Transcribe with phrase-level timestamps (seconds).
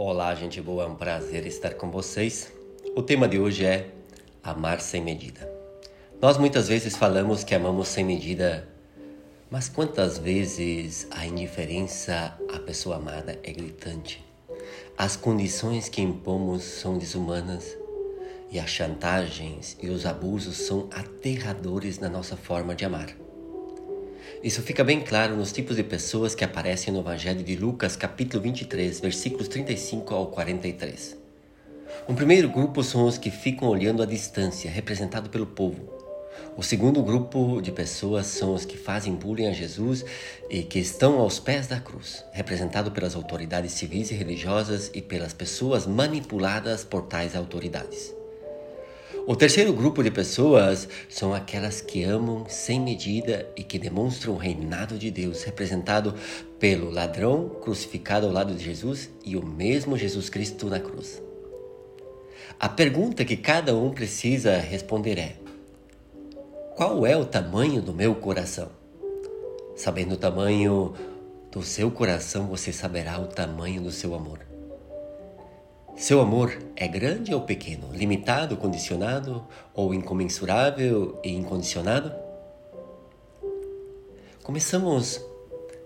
[0.00, 2.52] Olá, gente boa, é um prazer estar com vocês.
[2.94, 3.90] O tema de hoje é
[4.44, 5.52] amar sem medida.
[6.22, 8.68] Nós muitas vezes falamos que amamos sem medida,
[9.50, 14.24] mas quantas vezes a indiferença à pessoa amada é gritante?
[14.96, 17.76] As condições que impomos são desumanas
[18.52, 23.27] e as chantagens e os abusos são aterradores na nossa forma de amar.
[24.42, 28.40] Isso fica bem claro nos tipos de pessoas que aparecem no Evangelho de Lucas, capítulo
[28.44, 31.16] 23, versículos 35 ao 43.
[32.06, 35.92] O primeiro grupo são os que ficam olhando à distância, representado pelo povo.
[36.56, 40.04] O segundo grupo de pessoas são os que fazem bullying a Jesus
[40.48, 45.32] e que estão aos pés da cruz, representado pelas autoridades civis e religiosas e pelas
[45.32, 48.17] pessoas manipuladas por tais autoridades.
[49.30, 54.38] O terceiro grupo de pessoas são aquelas que amam sem medida e que demonstram o
[54.38, 56.14] reinado de Deus, representado
[56.58, 61.22] pelo ladrão crucificado ao lado de Jesus e o mesmo Jesus Cristo na cruz.
[62.58, 65.36] A pergunta que cada um precisa responder é:
[66.74, 68.70] Qual é o tamanho do meu coração?
[69.76, 70.94] Sabendo o tamanho
[71.52, 74.47] do seu coração, você saberá o tamanho do seu amor.
[75.98, 77.90] Seu amor é grande ou pequeno?
[77.92, 82.12] Limitado, condicionado ou incomensurável e incondicionado?
[84.44, 85.20] Começamos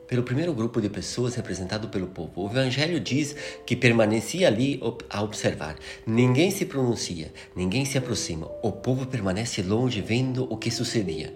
[0.06, 2.42] pelo primeiro grupo de pessoas representado pelo povo.
[2.42, 5.76] O Evangelho diz que permanecia ali a observar.
[6.06, 8.50] Ninguém se pronuncia, ninguém se aproxima.
[8.62, 11.34] O povo permanece longe vendo o que sucedia.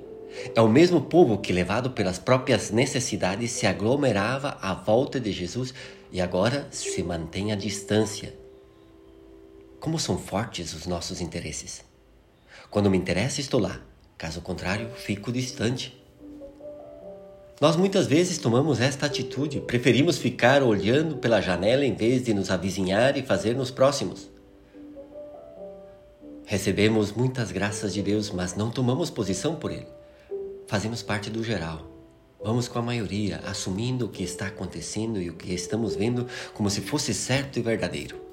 [0.54, 5.72] É o mesmo povo que, levado pelas próprias necessidades, se aglomerava à volta de Jesus
[6.12, 8.44] e agora se mantém à distância
[9.86, 11.84] como são fortes os nossos interesses.
[12.72, 13.80] Quando me interessa, estou lá.
[14.18, 15.96] Caso contrário, fico distante.
[17.60, 22.50] Nós muitas vezes tomamos esta atitude, preferimos ficar olhando pela janela em vez de nos
[22.50, 24.28] avizinhar e fazer-nos próximos.
[26.44, 29.86] Recebemos muitas graças de Deus, mas não tomamos posição por Ele.
[30.66, 31.86] Fazemos parte do geral.
[32.42, 36.68] Vamos com a maioria, assumindo o que está acontecendo e o que estamos vendo como
[36.68, 38.25] se fosse certo e verdadeiro.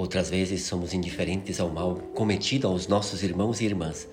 [0.00, 4.08] Outras vezes somos indiferentes ao mal cometido aos nossos irmãos e irmãs.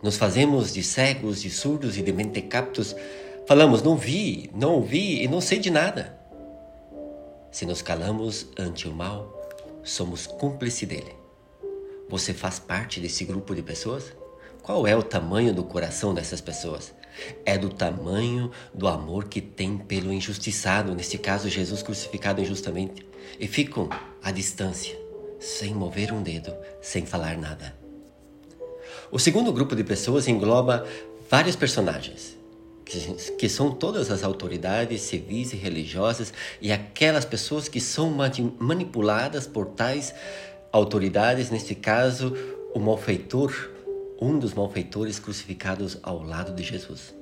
[0.00, 2.94] Nos fazemos de cegos, de surdos e de mentecaptos.
[3.44, 6.16] Falamos, não vi, não ouvi e não sei de nada.
[7.50, 9.28] Se nos calamos ante o mal,
[9.82, 11.16] somos cúmplice dele.
[12.08, 14.12] Você faz parte desse grupo de pessoas?
[14.62, 16.94] Qual é o tamanho do coração dessas pessoas?
[17.44, 23.06] É do tamanho do amor que tem pelo injustiçado, neste caso Jesus crucificado injustamente,
[23.38, 23.88] e ficam
[24.22, 24.98] à distância,
[25.38, 27.76] sem mover um dedo, sem falar nada.
[29.10, 30.86] O segundo grupo de pessoas engloba
[31.30, 32.36] vários personagens,
[32.84, 32.98] que,
[33.36, 38.14] que são todas as autoridades civis e religiosas e aquelas pessoas que são
[38.58, 40.14] manipuladas por tais
[40.72, 42.34] autoridades, neste caso,
[42.74, 43.71] o malfeitor
[44.22, 47.12] um dos malfeitores crucificados ao lado de Jesus.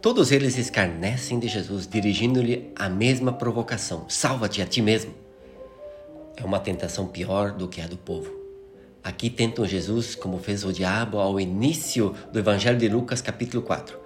[0.00, 5.12] Todos eles escarnecem de Jesus, dirigindo-lhe a mesma provocação: salva-te a ti mesmo.
[6.34, 8.32] É uma tentação pior do que a do povo.
[9.04, 13.98] Aqui tentam Jesus como fez o diabo ao início do Evangelho de Lucas, capítulo 4,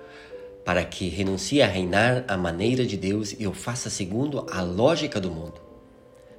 [0.64, 5.20] para que renuncie a reinar à maneira de Deus e o faça segundo a lógica
[5.20, 5.60] do mundo.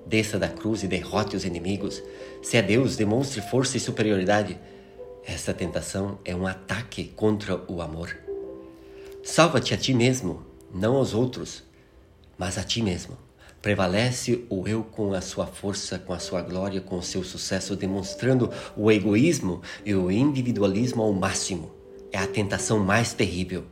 [0.06, 2.04] Desça da cruz e derrote os inimigos.
[2.44, 4.60] Se é Deus, demonstre força e superioridade
[5.26, 8.16] esta tentação é um ataque contra o amor.
[9.24, 11.64] Salva-te a ti mesmo, não aos outros,
[12.38, 13.18] mas a ti mesmo.
[13.60, 17.76] Prevalece o eu com a sua força, com a sua glória, com o seu sucesso,
[17.76, 21.72] demonstrando o egoísmo e o individualismo ao máximo.
[22.12, 23.66] É a tentação mais terrível.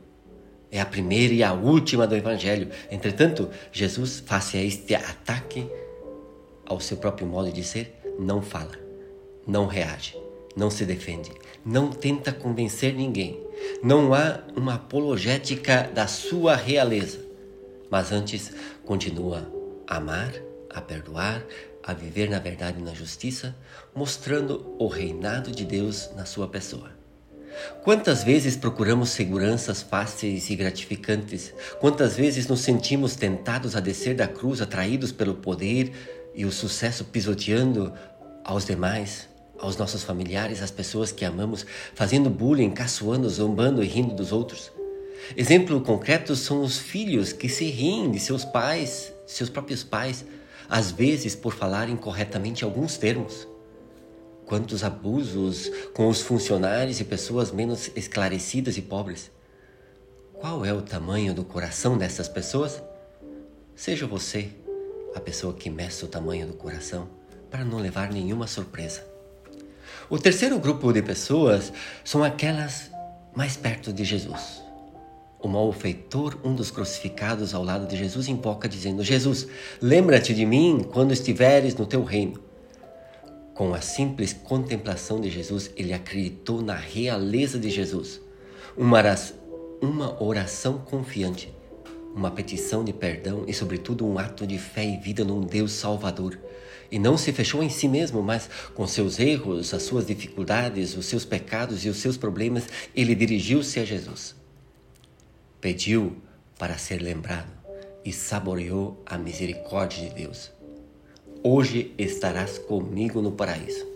[0.72, 2.68] É a primeira e a última do Evangelho.
[2.90, 5.70] Entretanto, Jesus, face a este ataque
[6.66, 8.72] ao seu próprio modo de ser, não fala,
[9.46, 10.23] não reage
[10.56, 11.32] não se defende,
[11.64, 13.40] não tenta convencer ninguém,
[13.82, 17.20] não há uma apologética da sua realeza,
[17.90, 18.52] mas antes
[18.84, 19.50] continua
[19.86, 20.32] a amar,
[20.70, 21.44] a perdoar,
[21.82, 23.54] a viver na verdade e na justiça,
[23.94, 26.90] mostrando o reinado de Deus na sua pessoa.
[27.82, 31.54] Quantas vezes procuramos seguranças fáceis e gratificantes?
[31.78, 35.92] Quantas vezes nos sentimos tentados a descer da cruz, atraídos pelo poder
[36.34, 37.92] e o sucesso pisoteando
[38.42, 39.28] aos demais?
[39.64, 41.64] Aos nossos familiares, às pessoas que amamos,
[41.94, 44.70] fazendo bullying, caçoando, zombando e rindo dos outros.
[45.36, 50.24] Exemplo concreto são os filhos que se riem de seus pais, seus próprios pais,
[50.68, 53.48] às vezes por falarem corretamente alguns termos.
[54.44, 59.30] Quantos abusos com os funcionários e pessoas menos esclarecidas e pobres.
[60.34, 62.82] Qual é o tamanho do coração dessas pessoas?
[63.74, 64.50] Seja você
[65.14, 67.08] a pessoa que meça o tamanho do coração
[67.50, 69.13] para não levar nenhuma surpresa.
[70.10, 71.72] O terceiro grupo de pessoas
[72.04, 72.90] são aquelas
[73.34, 74.62] mais perto de Jesus.
[75.40, 79.46] O malfeitor, um dos crucificados ao lado de Jesus, invoca dizendo: Jesus,
[79.80, 82.42] lembra-te de mim quando estiveres no teu reino.
[83.54, 88.20] Com a simples contemplação de Jesus, ele acreditou na realeza de Jesus.
[88.76, 89.36] Uma oração,
[89.80, 91.54] uma oração confiante,
[92.14, 96.38] uma petição de perdão e, sobretudo, um ato de fé e vida num Deus Salvador.
[96.90, 101.06] E não se fechou em si mesmo, mas com seus erros, as suas dificuldades, os
[101.06, 102.64] seus pecados e os seus problemas,
[102.94, 104.34] ele dirigiu-se a Jesus.
[105.60, 106.16] Pediu
[106.58, 107.52] para ser lembrado
[108.04, 110.54] e saboreou a misericórdia de Deus
[111.46, 113.86] hoje estarás comigo no paraíso.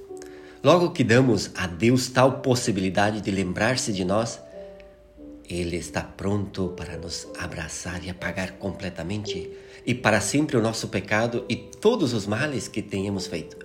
[0.63, 4.39] Logo que damos a Deus tal possibilidade de lembrar-se de nós,
[5.49, 9.51] Ele está pronto para nos abraçar e apagar completamente
[9.85, 13.57] e para sempre o nosso pecado e todos os males que tenhamos feito.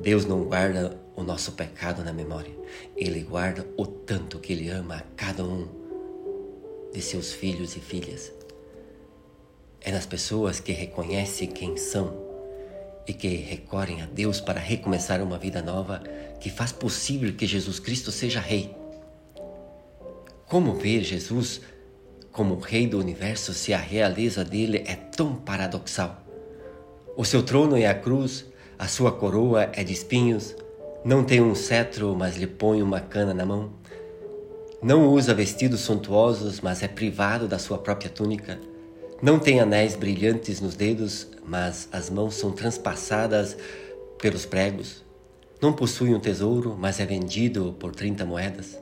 [0.00, 2.52] Deus não guarda o nosso pecado na memória,
[2.96, 5.66] Ele guarda o tanto que Ele ama a cada um
[6.92, 8.32] de seus filhos e filhas.
[9.80, 12.28] É nas pessoas que reconhecem quem são
[13.06, 16.02] e que recorrem a Deus para recomeçar uma vida nova
[16.40, 18.74] que faz possível que Jesus Cristo seja Rei.
[20.46, 21.60] Como ver Jesus
[22.38, 26.22] como Rei do universo se a realeza dele é tão paradoxal?
[27.16, 28.44] O seu trono é a cruz,
[28.78, 30.54] a sua coroa é de espinhos,
[31.04, 33.72] não tem um cetro, mas lhe põe uma cana na mão.
[34.80, 38.56] Não usa vestidos suntuosos, mas é privado da sua própria túnica.
[39.20, 43.56] Não tem anéis brilhantes nos dedos, mas as mãos são transpassadas
[44.22, 45.04] pelos pregos.
[45.60, 48.78] Não possui um tesouro, mas é vendido por 30 moedas.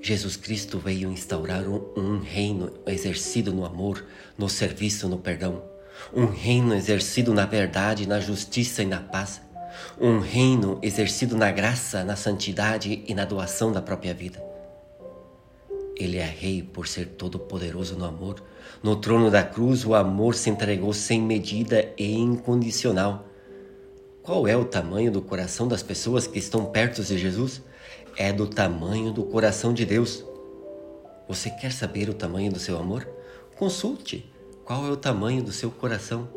[0.00, 4.04] Jesus Cristo veio instaurar um, reino exercido no amor,
[4.36, 5.62] no serviço, no perdão.
[6.14, 9.40] Um reino exercido na verdade, na justiça e na paz.
[10.00, 14.42] Um reino exercido na graça, na santidade e na doação da própria vida.
[15.96, 18.42] Ele é rei por ser todo-poderoso no amor.
[18.82, 23.26] No trono da cruz, o amor se entregou sem medida e incondicional.
[24.22, 27.62] Qual é o tamanho do coração das pessoas que estão perto de Jesus?
[28.20, 30.24] É do tamanho do coração de Deus.
[31.28, 33.08] Você quer saber o tamanho do seu amor?
[33.56, 34.28] Consulte
[34.64, 36.28] qual é o tamanho do seu coração.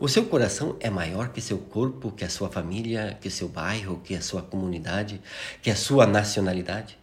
[0.00, 4.00] O seu coração é maior que seu corpo, que a sua família, que seu bairro,
[4.02, 5.20] que a sua comunidade,
[5.60, 6.98] que a sua nacionalidade?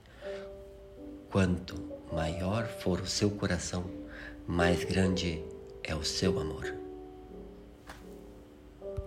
[1.30, 1.76] Quanto
[2.12, 3.86] maior for o seu coração,
[4.48, 5.44] mais grande
[5.84, 6.87] é o seu amor.